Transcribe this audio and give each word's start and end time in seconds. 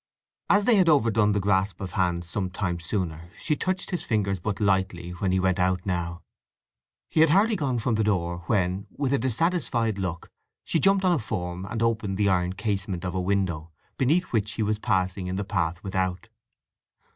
As 0.49 0.65
they 0.65 0.77
had 0.77 0.89
overdone 0.89 1.33
the 1.33 1.39
grasp 1.39 1.79
of 1.79 1.91
hands 1.91 2.27
some 2.27 2.49
time 2.49 2.79
sooner, 2.79 3.29
she 3.37 3.55
touched 3.55 3.91
his 3.91 4.01
fingers 4.03 4.39
but 4.39 4.59
lightly 4.59 5.11
when 5.11 5.31
he 5.31 5.39
went 5.39 5.59
out 5.59 5.85
now. 5.85 6.23
He 7.07 7.19
had 7.19 7.29
hardly 7.29 7.55
gone 7.55 7.77
from 7.77 7.93
the 7.93 8.03
door 8.03 8.39
when, 8.47 8.87
with 8.89 9.13
a 9.13 9.19
dissatisfied 9.19 9.99
look, 9.99 10.31
she 10.63 10.79
jumped 10.79 11.05
on 11.05 11.11
a 11.11 11.19
form 11.19 11.65
and 11.69 11.83
opened 11.83 12.17
the 12.17 12.29
iron 12.29 12.53
casement 12.53 13.05
of 13.05 13.13
a 13.13 13.21
window 13.21 13.69
beneath 13.99 14.31
which 14.33 14.53
he 14.53 14.63
was 14.63 14.79
passing 14.79 15.27
in 15.27 15.35
the 15.35 15.43
path 15.45 15.83
without. 15.83 16.29